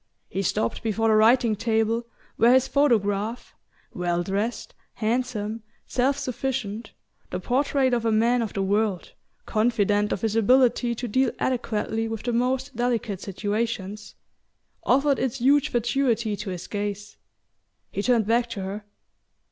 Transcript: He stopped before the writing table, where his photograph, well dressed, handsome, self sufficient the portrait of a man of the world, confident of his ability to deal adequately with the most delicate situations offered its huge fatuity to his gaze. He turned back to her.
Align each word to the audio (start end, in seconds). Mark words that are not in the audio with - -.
He 0.29 0.41
stopped 0.41 0.81
before 0.81 1.09
the 1.09 1.13
writing 1.15 1.55
table, 1.55 2.07
where 2.35 2.51
his 2.51 2.67
photograph, 2.67 3.53
well 3.93 4.23
dressed, 4.23 4.73
handsome, 4.95 5.61
self 5.85 6.17
sufficient 6.17 6.93
the 7.29 7.39
portrait 7.39 7.93
of 7.93 8.03
a 8.03 8.11
man 8.11 8.41
of 8.41 8.53
the 8.53 8.63
world, 8.63 9.13
confident 9.45 10.11
of 10.11 10.21
his 10.21 10.35
ability 10.35 10.95
to 10.95 11.07
deal 11.07 11.29
adequately 11.37 12.07
with 12.07 12.23
the 12.23 12.33
most 12.33 12.75
delicate 12.75 13.21
situations 13.21 14.15
offered 14.85 15.19
its 15.19 15.37
huge 15.37 15.69
fatuity 15.69 16.35
to 16.35 16.49
his 16.49 16.65
gaze. 16.65 17.17
He 17.91 18.01
turned 18.01 18.25
back 18.25 18.49
to 18.49 18.61
her. 18.63 18.85